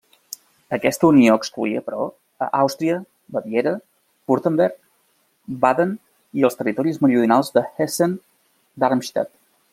Aquesta 0.75 1.05
unió 1.09 1.33
excloïa 1.39 1.83
però, 1.89 2.07
a 2.45 2.47
Àustria, 2.61 2.95
Baviera, 3.35 3.75
Württemberg, 4.33 4.75
Baden 5.67 5.93
i 6.41 6.49
els 6.51 6.59
territoris 6.63 7.01
meridionals 7.07 7.55
de 7.59 7.65
Hessen-Darmstadt. 7.77 9.35